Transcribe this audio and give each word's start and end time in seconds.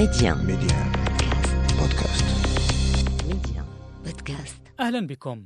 ميديان 0.00 0.38
ميديان 0.46 0.92
بودكاست 1.80 2.24
ميديان 3.28 3.64
بودكاست 4.04 4.62
أهلا 4.80 5.06
بكم. 5.06 5.44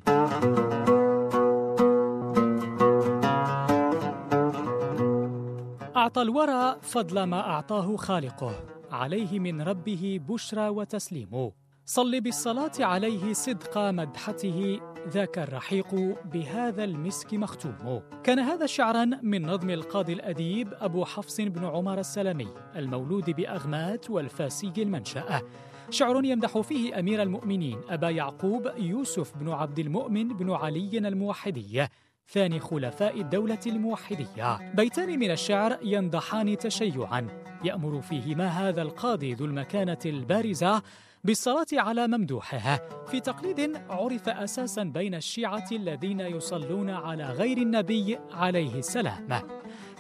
أعطى 5.97 6.23
الورى 6.23 6.77
فضل 6.83 7.23
ما 7.23 7.41
أعطاه 7.41 7.97
خالقه 7.97 8.53
عليه 8.93 9.39
من 9.41 9.62
ربه 9.62 10.21
بشرى 10.29 10.68
وتسليم 10.68 11.52
صل 11.87 12.21
بالصلاة 12.21 12.73
عليه 12.80 13.32
صدق 13.32 13.79
مدحته 13.79 14.80
ذاك 15.09 15.39
الرحيق 15.39 15.95
بهذا 16.33 16.84
المسك 16.84 17.34
مختوم. 17.34 18.03
كان 18.23 18.39
هذا 18.39 18.66
شعرا 18.66 19.05
من 19.23 19.46
نظم 19.46 19.71
القاضي 19.71 20.12
الأديب 20.12 20.75
أبو 20.80 21.05
حفص 21.05 21.41
بن 21.41 21.65
عمر 21.65 21.98
السلمي 21.98 22.48
المولود 22.77 23.30
بأغمات 23.30 24.11
والفاسي 24.11 24.73
المنشأ 24.79 25.43
شعر 25.91 26.25
يمدح 26.25 26.59
فيه 26.59 26.98
أمير 26.98 27.23
المؤمنين 27.23 27.80
أبا 27.89 28.11
يعقوب 28.11 28.70
يوسف 28.78 29.37
بن 29.37 29.48
عبد 29.48 29.78
المؤمن 29.78 30.28
بن 30.28 30.51
علي 30.51 30.98
الموحدي 30.98 31.87
ثاني 32.28 32.61
خلفاء 32.61 33.20
الدولة 33.20 33.61
الموحدية. 33.66 34.73
بيتان 34.75 35.19
من 35.19 35.30
الشعر 35.30 35.78
ينضحان 35.83 36.59
تشيعا. 36.59 37.27
يأمر 37.64 38.01
فيهما 38.01 38.47
هذا 38.47 38.83
القاضي 38.83 39.34
ذو 39.34 39.47
المكانة 39.47 39.98
البارزة 40.06 40.83
بالصلاة 41.24 41.66
على 41.73 42.06
ممدوحه 42.06 42.80
في 43.06 43.20
تقليد 43.20 43.77
عرف 43.91 44.28
أساسا 44.28 44.83
بين 44.83 45.14
الشيعة 45.14 45.66
الذين 45.73 46.20
يصلون 46.20 46.91
على 46.91 47.24
غير 47.24 47.59
النبي 47.59 48.19
عليه 48.33 48.78
السلام. 48.78 49.28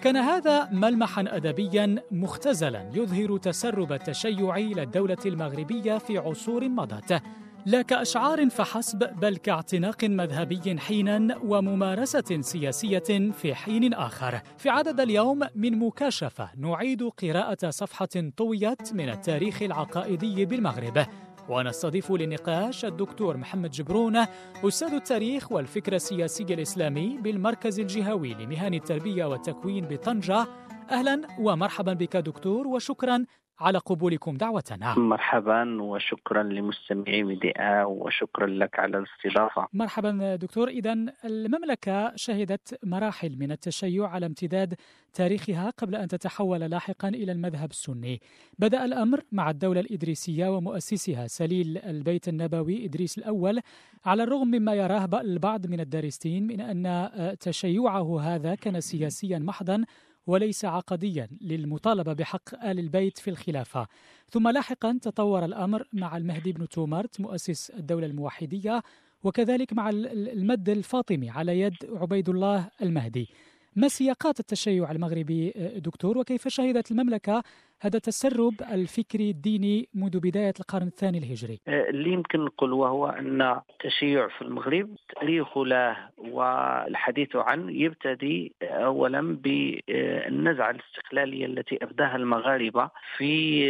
كان 0.02 0.16
هذا 0.16 0.68
ملمحا 0.72 1.24
أدبيا 1.28 2.02
مختزلا 2.10 2.90
يظهر 2.94 3.36
تسرب 3.36 3.92
التشيع 3.92 4.56
إلى 4.56 4.82
الدولة 4.82 5.16
المغربية 5.26 5.98
في 5.98 6.18
عصور 6.18 6.68
مضت. 6.68 7.22
لا 7.66 7.82
كأشعار 7.82 8.50
فحسب 8.50 8.98
بل 9.20 9.36
كاعتناق 9.36 10.04
مذهبي 10.04 10.78
حينا 10.78 11.38
وممارسة 11.44 12.40
سياسية 12.40 13.30
في 13.32 13.54
حين 13.54 13.94
آخر. 13.94 14.40
في 14.58 14.68
عدد 14.68 15.00
اليوم 15.00 15.40
من 15.54 15.78
مكاشفة 15.78 16.50
نعيد 16.56 17.02
قراءة 17.02 17.70
صفحة 17.70 18.08
طويت 18.36 18.92
من 18.92 19.08
التاريخ 19.08 19.62
العقائدي 19.62 20.44
بالمغرب. 20.44 21.06
ونستضيف 21.48 22.12
للنقاش 22.12 22.84
الدكتور 22.84 23.36
محمد 23.36 23.70
جبرون 23.70 24.24
أستاذ 24.64 24.94
التاريخ 24.94 25.52
والفكر 25.52 25.94
السياسي 25.94 26.42
الإسلامي 26.42 27.18
بالمركز 27.18 27.80
الجهوي 27.80 28.34
لمهن 28.34 28.74
التربية 28.74 29.24
والتكوين 29.24 29.84
بطنجة. 29.84 30.46
أهلا 30.90 31.20
ومرحبا 31.38 31.92
بك 31.92 32.16
دكتور 32.16 32.66
وشكرا 32.66 33.24
على 33.60 33.78
قبولكم 33.78 34.36
دعوتنا. 34.36 34.98
مرحبا 34.98 35.82
وشكرا 35.82 36.42
لمستمعي 36.42 37.22
ميديا 37.22 37.84
وشكرا 37.84 38.46
لك 38.46 38.78
على 38.78 38.98
الاستضافة. 38.98 39.68
مرحبا 39.72 40.36
دكتور. 40.36 40.68
إذا 40.68 40.96
المملكة 41.24 42.12
شهدت 42.16 42.78
مراحل 42.84 43.36
من 43.38 43.52
التشيع 43.52 44.08
على 44.08 44.26
امتداد 44.26 44.74
تاريخها 45.12 45.70
قبل 45.70 45.94
أن 45.94 46.08
تتحول 46.08 46.60
لاحقا 46.60 47.08
إلى 47.08 47.32
المذهب 47.32 47.70
السني. 47.70 48.20
بدأ 48.58 48.84
الأمر 48.84 49.20
مع 49.32 49.50
الدولة 49.50 49.80
الإدريسية 49.80 50.48
ومؤسسها 50.56 51.26
سليل 51.26 51.78
البيت 51.78 52.28
النبوي 52.28 52.84
إدريس 52.84 53.18
الأول 53.18 53.60
على 54.04 54.22
الرغم 54.22 54.48
مما 54.48 54.74
يراه 54.74 55.20
البعض 55.20 55.66
من 55.66 55.80
الدارسين 55.80 56.46
من 56.46 56.60
أن 56.60 57.10
تشيعه 57.40 58.20
هذا 58.20 58.54
كان 58.54 58.80
سياسيا 58.80 59.38
محضا 59.38 59.84
وليس 60.26 60.64
عقديا 60.64 61.28
للمطالبة 61.40 62.12
بحق 62.12 62.64
آل 62.64 62.78
البيت 62.78 63.18
في 63.18 63.30
الخلافة. 63.30 63.86
ثم 64.30 64.48
لاحقا 64.48 64.98
تطور 65.02 65.44
الأمر 65.44 65.88
مع 65.92 66.16
المهدي 66.16 66.52
بن 66.52 66.68
تومرت 66.68 67.20
مؤسس 67.20 67.70
الدولة 67.70 68.06
الموحدية 68.06 68.82
وكذلك 69.24 69.72
مع 69.72 69.90
المد 69.90 70.68
الفاطمي 70.68 71.30
على 71.30 71.60
يد 71.60 71.74
عبيد 71.92 72.28
الله 72.28 72.70
المهدي. 72.82 73.28
ما 73.76 73.88
سياقات 73.88 74.40
التشيع 74.40 74.90
المغربي 74.90 75.50
دكتور؟ 75.76 76.18
وكيف 76.18 76.48
شهدت 76.48 76.90
المملكة 76.90 77.42
هذا 77.82 77.96
التسرب 77.96 78.54
الفكري 78.72 79.30
الديني 79.30 79.88
منذ 79.94 80.20
بداية 80.20 80.52
القرن 80.60 80.86
الثاني 80.86 81.18
الهجري. 81.18 81.60
اللي 81.68 82.12
يمكن 82.12 82.44
نقول 82.44 82.72
وهو 82.72 83.06
أن 83.06 83.42
التشيع 83.42 84.28
في 84.28 84.42
المغرب 84.42 84.96
تاريخ 85.14 85.58
له 85.58 85.96
والحديث 86.18 87.36
عنه 87.36 87.72
يبتدي 87.72 88.54
أولا 88.62 89.20
بالنزعة 89.36 90.70
الاستقلالية 90.70 91.46
التي 91.46 91.78
أبداها 91.82 92.16
المغاربة 92.16 92.90
في 93.16 93.64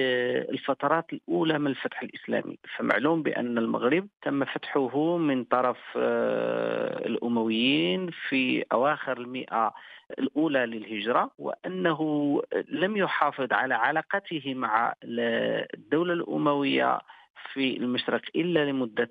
الفترات 0.50 1.12
الأولى 1.12 1.58
من 1.58 1.66
الفتح 1.66 2.02
الإسلامي. 2.02 2.58
فمعلوم 2.76 3.22
بأن 3.22 3.58
المغرب 3.58 4.08
تم 4.22 4.44
فتحه 4.44 5.16
من 5.16 5.44
طرف 5.44 5.78
الأمويين 7.06 8.10
في 8.28 8.64
أواخر 8.72 9.18
المئة 9.18 9.74
الأولى 10.18 10.66
للهجرة 10.66 11.30
وأنه 11.38 12.00
لم 12.68 12.96
يحافظ 12.96 13.52
على 13.52 13.74
علاقته 13.74 14.54
مع 14.54 14.94
الدولة 15.04 16.12
الأموية 16.12 17.00
في 17.52 17.76
المشرق 17.76 18.22
إلا 18.36 18.64
لمدة 18.64 19.08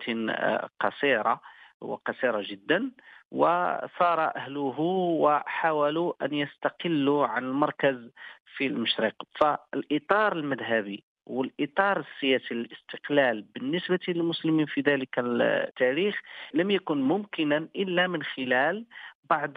قصيرة 0.80 1.42
وقصيرة 1.82 2.42
جدا. 2.42 2.92
وصار 3.32 4.36
أهله 4.36 4.80
وحاولوا 5.20 6.14
أن 6.26 6.34
يستقلوا 6.34 7.28
عن 7.28 7.44
المركز 7.44 8.10
في 8.58 8.68
المشرق. 8.68 9.14
فالإطار 9.40 10.34
المذهبي 10.34 11.04
والإطار 11.26 12.00
السياسي 12.00 12.54
للاستقلال 12.54 13.42
بالنسبة 13.56 14.00
للمسلمين 14.08 14.66
في 14.66 14.82
ذلك 14.82 15.20
التاريخ 15.20 16.22
لم 16.54 16.72
يكن 16.72 17.02
ممكنا 17.02 17.68
إلا 17.76 18.08
من 18.08 18.24
خلال 18.24 18.86
بعض 19.30 19.52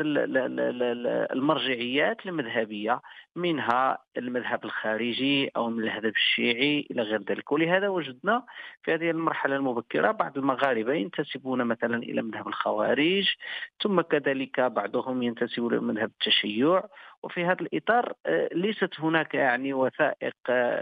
المرجعيات 1.32 2.26
المذهبية 2.26 3.00
منها 3.36 3.98
المذهب 4.16 4.64
الخارجي 4.64 5.50
أو 5.56 5.68
المذهب 5.68 6.04
الشيعي 6.04 6.86
إلى 6.90 7.02
غير 7.02 7.22
ذلك. 7.22 7.52
ولهذا 7.52 7.88
وجدنا 7.88 8.42
في 8.82 8.94
هذه 8.94 9.10
المرحلة 9.10 9.56
المبكرة 9.56 10.10
بعض 10.10 10.38
المغاربة 10.38 10.92
ينتسبون 10.94 11.64
مثلا 11.64 11.96
إلى 11.96 12.22
مذهب 12.22 12.48
الخوارج 12.48 13.34
ثم 13.82 14.00
كذلك 14.00 14.60
بعضهم 14.60 15.22
ينتسب 15.22 15.66
إلى 15.66 15.80
مذهب 15.80 16.08
التشيع. 16.08 16.82
وفي 17.22 17.44
هذا 17.44 17.60
الإطار 17.60 18.12
ليست 18.52 19.00
هناك 19.00 19.34
يعني 19.34 19.72
وثائق 19.74 20.36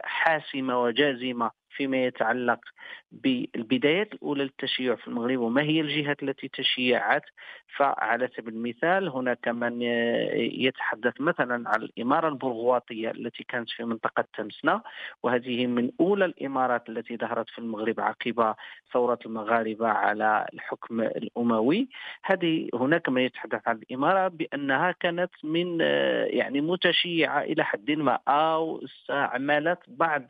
حاسمة 0.05 0.83
وجازمة 0.83 1.51
فيما 1.77 2.05
يتعلق 2.05 2.61
بالبدايات 3.13 4.13
الأولى 4.13 4.45
للتشيع 4.45 4.95
في 4.95 5.09
المغرب 5.09 5.39
وما 5.39 5.63
هي 5.63 5.81
الجهات 5.81 6.23
التي 6.23 6.49
تشيعت. 6.49 7.23
فعلى 7.77 8.29
سبيل 8.37 8.55
المثال 8.55 9.09
هناك 9.09 9.49
من 9.49 9.83
يتحدث 10.63 11.21
مثلا 11.21 11.69
عن 11.71 11.83
الإمارة 11.83 12.29
البرغواطية 12.29 13.11
التي 13.11 13.45
كانت 13.45 13.71
في 13.71 13.85
منطقة 13.85 14.25
تمسنا 14.37 14.83
وهذه 15.23 15.67
من 15.67 15.91
أولى 16.01 16.25
الإمارات 16.25 16.89
التي 16.89 17.17
ظهرت 17.17 17.51
في 17.51 17.59
المغرب 17.59 18.01
عقب 18.01 18.55
ثورة 18.93 19.19
المغاربة 19.27 19.89
على 19.89 20.47
الحكم 20.55 21.01
الأموي. 21.01 21.89
هذه 22.25 22.69
هناك 22.75 23.09
من 23.09 23.23
يتحدث 23.23 23.69
عن 23.69 23.77
الإمارة 23.77 24.29
بأنها 24.29 24.95
كانت 25.01 25.31
من 25.45 25.81
يعني 26.27 26.61
متشيعة 26.61 27.41
إلى 27.41 27.65
حد 27.65 27.91
ما 27.91 28.19
أو 28.29 28.85
استعملت 28.85 29.79
بعض 29.89 30.23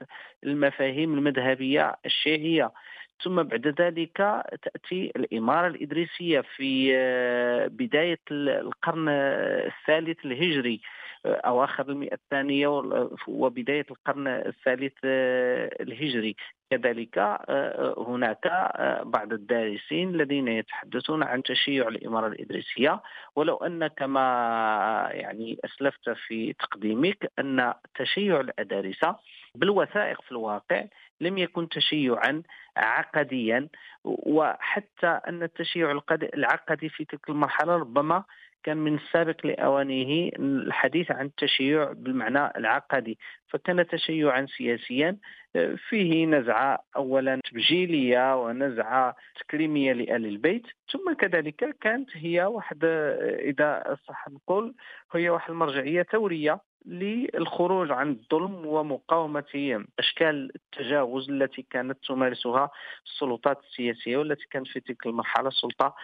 المفاهيم 0.44 1.14
المذهبية 1.38 1.96
الشيعية. 2.06 2.70
ثم 3.24 3.42
بعد 3.42 3.80
ذلك 3.80 4.42
تأتي 4.62 5.12
الإمارة 5.16 5.66
الإدريسية 5.66 6.40
في 6.40 6.92
بداية 7.68 8.20
القرن 8.30 9.08
الثالث 9.08 10.24
الهجري 10.24 10.80
أواخر 11.26 11.88
المئة 11.88 12.14
الثانية 12.14 12.68
وبداية 13.28 13.86
القرن 13.90 14.28
الثالث 14.28 14.92
الهجري. 15.04 16.36
كذلك 16.70 17.18
هناك 17.98 18.72
بعض 19.04 19.32
الدارسين 19.32 20.14
الذين 20.14 20.48
يتحدثون 20.48 21.22
عن 21.22 21.42
تشيع 21.42 21.88
الإمارة 21.88 22.26
الإدريسية. 22.26 23.02
ولو 23.36 23.56
أن 23.56 23.86
كما 23.86 25.08
يعني 25.12 25.58
أسلفت 25.64 26.10
في 26.10 26.52
تقديمك 26.52 27.32
أن 27.38 27.74
تشيع 27.94 28.40
الأدارسة 28.40 29.16
بالوثائق 29.54 30.22
في 30.22 30.32
الواقع 30.32 30.84
لم 31.20 31.38
يكن 31.38 31.68
تشيعا 31.68 32.42
عقديا 32.76 33.68
وحتى 34.04 35.06
أن 35.28 35.42
التشيع 35.42 36.00
العقدي 36.34 36.88
في 36.88 37.04
تلك 37.04 37.28
المرحلة 37.30 37.76
ربما 37.76 38.24
كان 38.64 38.76
من 38.76 38.94
السابق 38.94 39.46
لأوانه 39.46 40.30
الحديث 40.38 41.10
عن 41.10 41.26
التشيع 41.26 41.92
بالمعنى 41.92 42.50
العقدي. 42.56 43.18
فكان 43.48 43.86
تشيعا 43.86 44.46
سياسيا 44.56 45.16
فيه 45.88 46.26
نزعة 46.26 46.78
أولا 46.96 47.40
تبجيلية 47.50 48.44
ونزعة 48.44 49.16
تكريمية 49.40 49.92
لآل 49.92 50.26
البيت. 50.26 50.66
ثم 50.92 51.12
كذلك 51.12 51.76
كانت 51.80 52.10
هي 52.16 52.44
واحد 52.44 52.84
إذا 53.40 53.96
صح 54.08 54.28
نقول 54.28 54.74
هي 55.12 55.30
واحد 55.30 55.50
المرجعية 55.50 56.02
ثورية 56.02 56.60
للخروج 56.86 57.90
عن 57.90 58.10
الظلم 58.10 58.66
ومقاومة 58.66 59.84
أشكال 59.98 60.50
التجاوز 60.54 61.30
التي 61.30 61.66
كانت 61.70 61.98
تمارسها 62.08 62.70
السلطات 63.06 63.58
السياسية 63.60 64.16
والتي 64.16 64.46
كانت 64.50 64.68
في 64.68 64.80
تلك 64.80 65.06
المرحلة 65.06 65.50
سلطة 65.50 65.94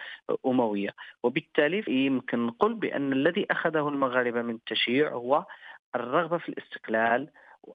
أموية. 0.45 0.89
وبالتالي 1.23 1.83
يمكن 1.87 2.45
نقول 2.45 2.73
بأن 2.73 3.13
الذي 3.13 3.45
أخذه 3.51 3.87
المغاربة 3.87 4.41
من 4.41 4.55
التشيع 4.55 5.09
هو 5.09 5.45
الرغبة 5.95 6.37
في 6.37 6.49
الاستقلال 6.49 7.29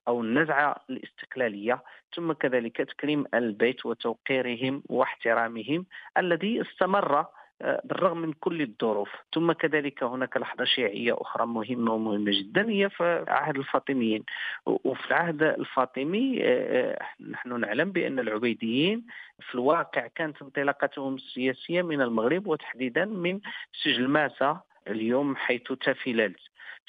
أو 0.09 0.21
النزعة 0.21 0.77
الاستقلالية 0.91 1.83
ثم 2.17 2.33
كذلك 2.33 2.77
تكريم 2.77 3.25
البيت 3.35 3.87
وتوقيرهم 3.87 4.83
واحترامهم 4.89 5.87
الذي 6.19 6.63
استمر 6.63 7.27
آه، 7.63 7.81
بالرغم 7.85 8.19
من 8.19 8.33
كل 8.33 8.63
الظروف. 8.63 9.09
ثم 9.35 9.53
كذلك 9.53 10.03
هناك 10.03 10.37
لحظة 10.37 10.65
شيعية 10.65 11.17
أخرى 11.19 11.47
مهمة 11.47 11.93
ومهمة 11.93 12.31
جدا 12.31 12.71
هي 12.71 12.91
في 12.91 13.25
عهد 13.29 13.57
الفاطميين. 13.57 14.25
وفي 14.67 15.07
العهد 15.07 15.43
الفاطمي 15.43 16.39
آه، 16.43 16.93
آه، 16.93 17.25
نحن 17.31 17.61
نعلم 17.61 17.93
بأن 17.93 18.19
العبيديين 18.19 19.07
في 19.41 19.55
الواقع 19.55 20.07
كانت 20.07 20.43
انطلاقتهم 20.43 21.15
السياسية 21.15 21.83
من 21.83 22.01
المغرب 22.01 22.47
وتحديدا 22.47 23.05
من 23.05 23.41
سجل 23.85 24.09
ماسة 24.09 24.61
اليوم 24.89 25.37
حيث 25.37 25.73
تافلالت 25.73 26.41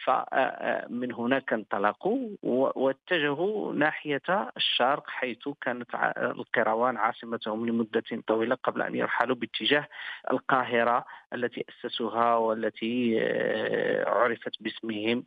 فمن 0.05 1.13
هناك 1.13 1.53
انطلقوا 1.53 2.29
واتجهوا 2.43 3.73
ناحية 3.73 4.21
الشرق 4.57 5.09
حيث 5.09 5.49
كانت 5.61 5.95
القيروان 6.17 6.97
عاصمتهم 6.97 7.67
لمدة 7.67 8.03
طويلة 8.27 8.55
قبل 8.55 8.81
أن 8.81 8.95
يرحلوا 8.95 9.35
باتجاه 9.35 9.87
القاهرة 10.31 11.05
التي 11.33 11.65
أسسوها 11.69 12.35
والتي 12.35 13.19
آه، 13.21 14.09
عرفت 14.09 14.63
باسمهم 14.63 15.23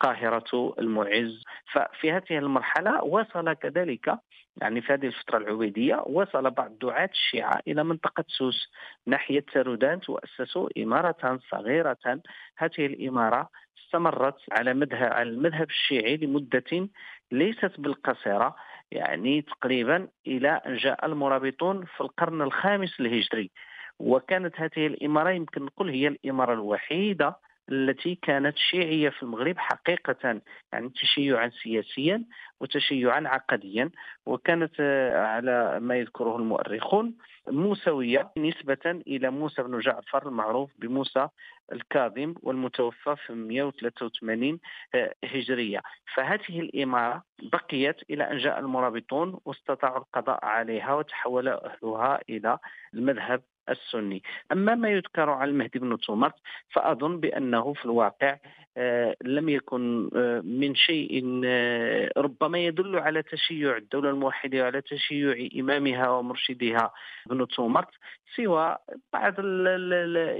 قاهرة 0.00 0.74
المعز. 0.78 1.44
ففي 1.72 2.12
هذه 2.12 2.38
المرحلة 2.38 3.04
وصل 3.04 3.52
كذلك 3.52 4.18
يعني 4.60 4.80
في 4.80 4.92
هذه 4.92 5.06
الفترة 5.06 5.38
العبيدية 5.38 6.02
وصل 6.06 6.50
بعض 6.50 6.78
دعاة 6.78 7.10
الشيعة 7.12 7.60
إلى 7.68 7.84
منطقة 7.84 8.24
سوس 8.28 8.72
ناحية 9.06 9.44
سرودانت 9.54 10.10
وأسسوا 10.10 10.68
إمارة 10.78 11.40
صغيرة. 11.50 12.20
هذه 12.56 12.86
الإمارة 12.86 13.48
استمرت 13.78 14.36
على 14.52 14.74
مذهب 14.74 15.12
المذهب 15.12 15.70
الشيعي 15.70 16.16
لمدة 16.16 16.88
ليست 17.32 17.80
بالقصيرة 17.80 18.56
يعني 18.90 19.42
تقريبا 19.42 20.08
إلى 20.26 20.48
أن 20.66 20.76
جاء 20.76 21.06
المرابطون 21.06 21.84
في 21.84 22.00
القرن 22.00 22.42
الخامس 22.42 23.00
الهجري. 23.00 23.50
وكانت 23.98 24.60
هذه 24.60 24.86
الإمارة 24.86 25.30
يمكن 25.30 25.64
نقول 25.64 25.90
هي 25.90 26.08
الإمارة 26.08 26.52
الوحيدة 26.52 27.36
التي 27.70 28.14
كانت 28.14 28.56
شيعية 28.56 29.08
في 29.08 29.22
المغرب 29.22 29.58
حقيقة 29.58 30.40
يعني 30.72 30.90
تشيعا 30.90 31.50
سياسيا 31.62 32.24
وتشيعا 32.60 33.28
عقديا 33.28 33.90
وكانت 34.26 34.72
آه، 34.80 35.26
على 35.26 35.80
ما 35.80 35.96
يذكره 35.96 36.36
المؤرخون 36.36 37.14
موسوية 37.48 38.30
نسبة 38.38 39.02
إلى 39.06 39.30
موسى 39.30 39.62
بن 39.62 39.78
جعفر 39.78 40.28
المعروف 40.28 40.70
بموسى 40.78 41.28
الكاظم 41.72 42.34
والمتوفى 42.42 43.16
في 43.26 43.32
183 43.32 44.60
آه، 44.94 45.14
هجرية. 45.24 45.80
فهذه 46.14 46.60
الإمارة 46.60 47.22
بقيت 47.42 47.96
إلى 48.10 48.30
أن 48.30 48.38
جاء 48.38 48.58
المرابطون 48.58 49.40
واستطاعوا 49.44 49.98
القضاء 49.98 50.44
عليها 50.44 50.94
وتحول 50.94 51.48
أهلها 51.48 52.20
إلى 52.28 52.58
المذهب 52.94 53.42
السني. 53.68 54.22
أما 54.52 54.74
ما 54.74 54.88
يذكر 54.88 55.30
عن 55.30 55.48
المهدي 55.48 55.78
بن 55.78 55.98
تومرت 56.00 56.34
فأظن 56.72 57.20
بأنه 57.20 57.72
في 57.72 57.84
الواقع 57.84 58.36
آه، 58.76 59.16
لم 59.22 59.48
يكن 59.48 60.10
آه، 60.16 60.40
من 60.40 60.74
شيء 60.74 61.40
آه، 61.44 62.10
ربما 62.16 62.58
يدل 62.58 62.98
على 62.98 63.22
تشيع 63.22 63.76
الدولة 63.76 64.10
الموحدة 64.10 64.62
وعلى 64.62 64.80
تشيع 64.80 65.48
إمامها 65.60 66.08
ومرشدها 66.08 66.92
ابن 67.26 67.48
تومرت 67.48 67.88
سوى 68.36 68.76
بعض 69.12 69.34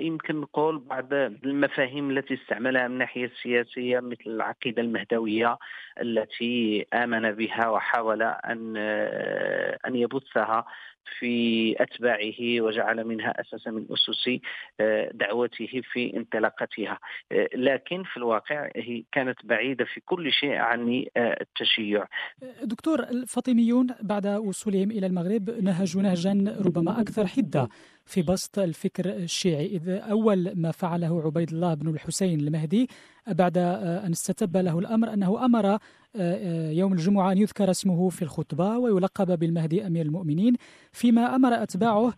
يمكن 0.00 0.40
نقول 0.40 0.78
بعض 0.78 1.12
المفاهيم 1.12 2.11
التي 2.11 2.34
استعملها 2.34 2.88
من 2.88 2.94
الناحية 2.94 3.25
السياسية 3.25 4.00
مثل 4.00 4.23
العقيدة 4.26 4.82
المهدوية 4.82 5.58
التي 6.00 6.87
آمن 6.94 7.32
بها 7.32 7.69
وحاول 7.69 8.23
أن 8.23 8.76
أن 9.87 9.96
يبثها 9.96 10.64
في 11.18 11.74
أتباعه 11.82 12.60
وجعل 12.60 13.04
منها 13.04 13.40
أساسا 13.40 13.70
من 13.70 13.86
أسس 13.90 14.40
آه، 14.80 15.10
دعوته 15.14 15.82
في 15.92 16.16
انطلاقتها. 16.16 16.98
آه، 17.32 17.48
لكن 17.54 18.02
في 18.02 18.16
الواقع 18.16 18.68
هي 18.76 19.04
كانت 19.12 19.36
بعيدة 19.44 19.84
في 19.84 20.00
كل 20.00 20.32
شيء 20.32 20.54
عن 20.54 21.04
آه، 21.16 21.38
التشيع. 21.40 22.06
دكتور 22.62 23.02
الفاطميون 23.02 23.86
بعد 24.00 24.26
وصولهم 24.26 24.90
إلى 24.90 25.06
المغرب 25.06 25.50
نهجوا 25.50 26.02
نهجا 26.02 26.56
ربما 26.66 27.00
أكثر 27.00 27.26
حدة. 27.26 27.68
في 28.06 28.23
بسط 28.23 28.58
الفكر 28.58 29.17
الشيعي. 29.17 29.67
إذ 29.67 29.88
أول 29.88 30.52
ما 30.56 30.70
فعله 30.70 31.23
عبيد 31.25 31.52
الله 31.52 31.75
بن 31.75 31.88
الحسين 31.88 32.41
المهدي 32.41 32.88
بعد 33.29 33.58
أن 33.58 34.11
استتب 34.11 34.56
له 34.56 34.79
الأمر 34.79 35.12
أنه 35.12 35.44
أمر 35.44 35.79
يوم 36.79 36.93
الجمعة 36.93 37.32
أن 37.32 37.38
يذكر 37.38 37.70
اسمه 37.70 38.08
في 38.08 38.23
الخطبة 38.23 38.79
ويلقب 38.79 39.38
بالمهدي 39.38 39.87
أمير 39.87 40.06
المؤمنين 40.06 40.55
فيما 40.93 41.37
أمر 41.37 41.62
أتباعه 41.62 42.14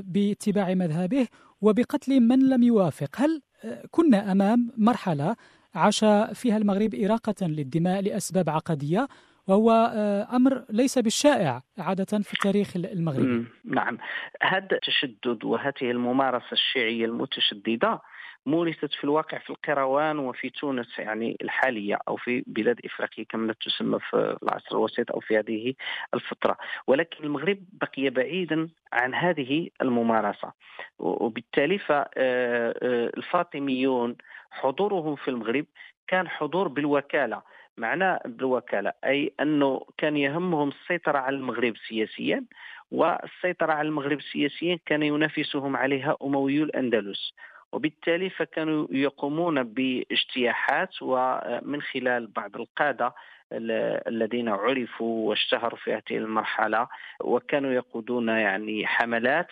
باتباع 0.00 0.74
مذهبه 0.74 1.26
وبقتل 1.60 2.20
من 2.20 2.48
لم 2.48 2.62
يوافق. 2.62 3.08
هل 3.16 3.42
كنا 3.90 4.32
أمام 4.32 4.70
مرحلة 4.76 5.36
عاش 5.74 6.04
فيها 6.34 6.56
المغرب 6.56 6.94
إراقة 6.94 7.46
للدماء 7.46 8.02
لأسباب 8.02 8.50
عقدية 8.50 9.08
وهو 9.50 9.70
آه، 9.70 10.36
أمر 10.36 10.64
ليس 10.70 10.98
بالشائع 10.98 11.62
عادة 11.78 12.18
في 12.18 12.34
التاريخ 12.34 12.76
المغربي. 12.76 13.44
نعم، 13.64 13.98
هذا 14.42 14.68
التشدد 14.72 15.44
وهذه 15.44 15.90
الممارسة 15.90 16.52
الشيعية 16.52 17.04
المتشددة 17.04 18.00
مورست 18.46 18.94
في 18.94 19.04
الواقع 19.04 19.38
في 19.38 19.50
القيروان 19.50 20.18
وفي 20.18 20.50
تونس 20.50 20.98
يعني 20.98 21.36
الحالية 21.42 21.98
أو 22.08 22.16
في 22.16 22.44
بلاد 22.46 22.80
إفريقيا 22.84 23.24
كما 23.24 23.52
تسمى 23.52 23.98
في 24.10 24.36
العصر 24.42 24.68
الوسيط 24.72 25.12
أو 25.12 25.20
في 25.20 25.38
هذه 25.38 25.74
الفترة، 26.14 26.56
ولكن 26.86 27.24
المغرب 27.24 27.58
بقي 27.72 28.10
بعيدا 28.10 28.68
عن 28.92 29.14
هذه 29.14 29.68
الممارسة. 29.82 30.52
وبالتالي 30.98 31.78
فالفاطميون 31.78 34.10
آه، 34.10 34.14
آه، 34.14 34.16
حضورهم 34.50 35.16
في 35.16 35.28
المغرب 35.28 35.66
كان 36.08 36.28
حضور 36.28 36.68
بالوكالة. 36.68 37.42
معناه 37.76 38.20
بالوكالة 38.24 38.92
أي 39.04 39.32
أنه 39.40 39.80
كان 39.98 40.16
يهمهم 40.16 40.68
السيطرة 40.68 41.18
على 41.18 41.36
المغرب 41.36 41.74
سياسيا 41.88 42.44
والسيطرة 42.90 43.72
على 43.72 43.88
المغرب 43.88 44.20
سياسيا 44.20 44.78
كان 44.86 45.02
ينافسهم 45.02 45.76
عليها 45.76 46.16
أموي 46.22 46.62
الأندلس. 46.62 47.34
وبالتالي 47.72 48.30
فكانوا 48.30 48.86
يقومون 48.90 49.62
باجتياحات 49.62 51.02
ومن 51.02 51.82
خلال 51.82 52.26
بعض 52.26 52.56
القادة 52.56 53.14
الذين 53.52 54.48
عرفوا 54.48 55.28
واشتهروا 55.28 55.78
في 55.78 55.92
هذه 55.92 56.18
المرحلة 56.18 56.88
وكانوا 57.20 57.72
يقودون 57.72 58.28
يعني 58.28 58.86
حملات 58.86 59.48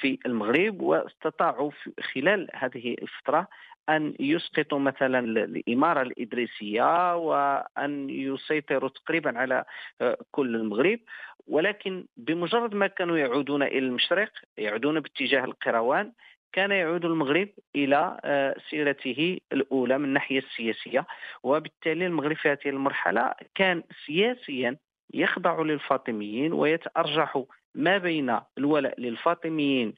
في 0.00 0.18
المغرب 0.26 0.80
واستطاعوا 0.80 1.70
خلال 2.14 2.48
هذه 2.54 2.96
الفترة 3.02 3.48
أن 3.88 4.14
يسقطوا 4.20 4.78
مثلا 4.78 5.18
الإمارة 5.18 6.02
الإدريسية 6.02 7.16
وأن 7.16 8.10
يسيطروا 8.10 8.88
تقريبا 8.88 9.38
على 9.38 9.64
آه، 10.00 10.18
كل 10.30 10.56
المغرب. 10.56 10.98
ولكن 11.46 12.06
بمجرد 12.16 12.74
ما 12.74 12.86
كانوا 12.86 13.18
يعودون 13.18 13.62
إلى 13.62 13.78
المشرق 13.78 14.30
يعودون 14.58 15.00
باتجاه 15.00 15.44
القروان 15.44 16.12
كان 16.52 16.70
يعود 16.70 17.04
المغرب 17.04 17.48
إلى 17.76 18.18
آه، 18.24 18.56
سيرته 18.70 19.38
الأولى 19.52 19.98
من 19.98 20.04
الناحية 20.04 20.38
السياسية. 20.38 21.06
وبالتالي 21.42 22.06
المغرب 22.06 22.36
في 22.36 22.48
هذه 22.48 22.68
المرحلة 22.68 23.32
كان 23.54 23.82
سياسيا 24.06 24.76
يخضع 25.14 25.62
للفاطميين 25.62 26.52
ويتأرجح 26.52 27.42
ما 27.76 27.98
بين 27.98 28.38
الولاء 28.58 29.00
للفاطميين 29.00 29.94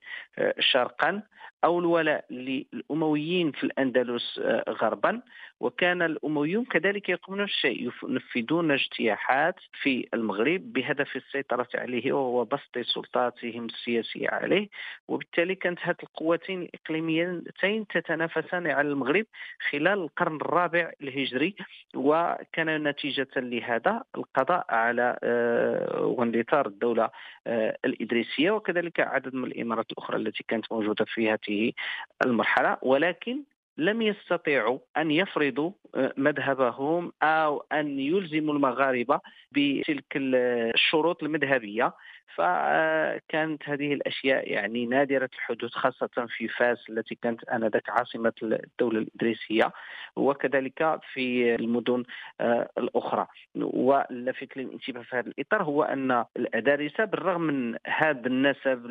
شرقا 0.59 1.23
أو 1.65 1.79
الولاء 1.79 2.25
للأمويين 2.31 3.53
في 3.53 3.65
الأندلس 3.65 4.41
غربا. 4.69 5.23
وكان 5.61 6.03
الأمويون 6.03 6.65
كذلك 6.65 7.09
يقومون 7.09 7.45
بالشيء 7.45 7.91
ينفذون 8.09 8.71
اجتياحات 8.71 9.55
في 9.83 10.09
المغرب 10.15 10.73
بهدف 10.73 11.17
السيطرة 11.17 11.69
عليه 11.75 12.13
وبسط 12.13 12.79
سلطاتهم 12.79 13.67
السياسية 13.67 14.29
عليه. 14.29 14.69
وبالتالي 15.09 15.55
كانت 15.55 15.79
هذه 15.83 15.97
القوتين 16.03 16.63
الإقليميتين 16.63 17.87
تتنافسان 17.87 18.67
على 18.67 18.89
المغرب 18.89 19.27
خلال 19.71 19.99
القرن 19.99 20.37
الرابع 20.37 20.93
الهجري. 21.03 21.55
وكان 21.95 22.89
نتيجة 22.89 23.29
لهذا 23.37 24.03
القضاء 24.17 24.67
على 24.69 25.19
آه، 25.23 26.03
واندثار 26.03 26.67
الدولة 26.67 27.11
آه، 27.47 27.68
الإدريسية 27.85 28.51
وكذلك 28.51 29.01
عدد 29.01 29.35
من 29.35 29.45
الإمارات 29.45 29.93
الأخرى 29.93 30.17
التي 30.17 30.45
كانت 30.49 30.73
موجودة 30.73 31.05
في 31.05 31.31
هذه 31.31 31.73
المرحلة. 32.27 32.77
ولكن 32.83 33.43
لم 33.79 34.03
يستطيعوا 34.03 34.79
أن 34.97 35.11
يفرضوا 35.11 35.71
آه، 35.95 36.15
مذهبهم 36.17 37.13
أو 37.23 37.67
أن 37.73 37.99
يلزموا 37.99 38.55
المغاربة 38.55 39.21
بتلك 39.53 40.13
الشروط 40.17 41.23
المذهبية. 41.23 41.93
فكانت 42.39 43.69
هذه 43.69 43.93
الأشياء 43.93 44.53
يعني 44.53 44.87
نادرة 44.87 45.31
الحدوث 45.35 45.71
خاصة 45.71 46.27
في 46.37 46.49
فاس 46.49 46.79
التي 46.91 47.15
كانت 47.15 47.45
آنذاك 47.45 47.91
عاصمة 47.91 48.33
الدولة 48.43 48.99
الإدريسية 48.99 49.73
وكذلك 50.17 51.01
في 51.13 51.55
المدن 51.55 52.05
آه، 52.41 52.69
الأخرى. 52.79 53.27
واللافت 53.55 54.57
للانتباه 54.57 55.03
في 55.03 55.17
هذا 55.17 55.29
الإطار 55.29 55.63
هو 55.63 55.83
أن 55.83 56.25
الأدارسة 56.37 57.05
بالرغم 57.05 57.41
من 57.41 57.77
هذا 57.87 58.27
النسب 58.27 58.83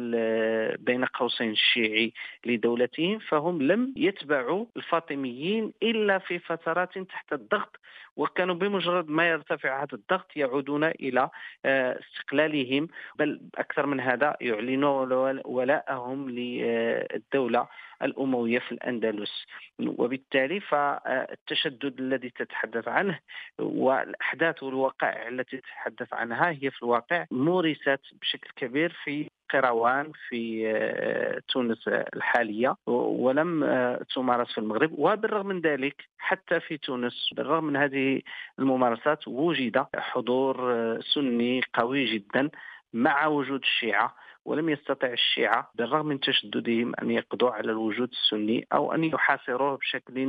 بين 0.79 1.05
قوسين 1.05 1.51
الشيعي 1.51 2.13
لدولتهم 2.45 3.19
فهم 3.19 3.61
لم 3.61 3.93
يتبعوا 3.97 4.65
الفاطميين 4.77 5.73
إلا 5.83 6.17
في 6.17 6.39
فترات 6.39 6.97
تحت 6.97 7.33
الضغط 7.33 7.79
وكانوا 8.15 8.55
بمجرد 8.55 9.09
ما 9.09 9.29
يرتفع 9.29 9.83
هذا 9.83 9.93
الضغط 9.93 10.35
يعودون 10.35 10.83
إلى 10.83 11.29
آه، 11.65 11.99
استقلالهم. 11.99 12.87
بل 13.15 13.41
أكثر 13.55 13.85
من 13.85 13.99
هذا 13.99 14.37
يعلنون 14.41 15.41
ولاءهم 15.45 16.29
للدولة 16.29 17.67
الأموية 18.01 18.59
في 18.59 18.71
الأندلس. 18.71 19.45
وبالتالي 19.79 20.59
فالتشدد 20.59 21.99
الذي 21.99 22.29
تتحدث 22.29 22.87
عنه 22.87 23.19
والأحداث 23.59 24.63
والوقائع 24.63 25.27
التي 25.27 25.57
تتحدث 25.57 26.13
عنها 26.13 26.49
هي 26.49 26.71
في 26.71 26.83
الواقع 26.83 27.25
مورست 27.31 27.99
بشكل 28.21 28.49
كبير 28.55 28.97
في 29.03 29.29
قروان 29.49 30.11
في 30.29 30.71
آه، 30.75 31.41
تونس 31.47 31.87
الحالية 31.87 32.75
ولم 32.85 33.63
آه، 33.63 34.05
تمارس 34.15 34.51
في 34.51 34.57
المغرب. 34.57 34.91
وبالرغم 34.97 35.45
من 35.45 35.61
ذلك 35.61 35.95
حتى 36.17 36.59
في 36.59 36.77
تونس 36.77 37.29
بالرغم 37.35 37.63
من 37.63 37.75
هذه 37.75 38.21
الممارسات 38.59 39.27
وجد 39.27 39.85
حضور 39.95 40.73
آه، 40.73 40.99
سني 41.13 41.61
قوي 41.73 42.05
جدا 42.05 42.49
مع 42.93 43.27
وجود 43.27 43.61
الشيعة. 43.61 44.15
ولم 44.47 44.69
يستطع 44.69 45.07
الشيعة 45.13 45.71
بالرغم 45.75 46.05
من 46.05 46.19
تشددهم 46.19 46.93
أن 47.01 47.11
يقضوا 47.11 47.49
على 47.49 47.71
الوجود 47.71 48.09
السني 48.11 48.67
أو 48.73 48.93
أن 48.93 49.03
يحاصروه 49.03 49.77
بشكل 49.77 50.25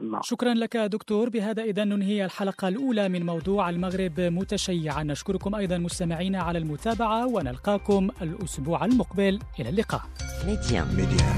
ما. 0.00 0.20
شكرا 0.22 0.54
لك 0.54 0.76
دكتور. 0.76 1.28
بهذا 1.28 1.62
إذا 1.62 1.84
ننهي 1.84 2.24
الحلقة 2.24 2.68
الأولى 2.68 3.08
من 3.08 3.26
موضوع 3.26 3.70
المغرب 3.70 4.20
متشيعا. 4.20 5.02
نشكركم 5.02 5.54
أيضا 5.54 5.78
مستمعينا 5.78 6.38
على 6.38 6.58
المتابعة 6.58 7.26
ونلقاكم 7.26 8.10
الأسبوع 8.22 8.84
المقبل. 8.84 9.38
إلى 9.60 9.68
اللقاء. 9.68 10.02
ميديا. 10.46 10.84
ميديا. 10.84 11.32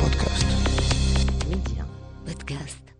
بودكاست. 0.00 0.48
ميديا. 1.50 1.84
بودكاست. 2.26 2.93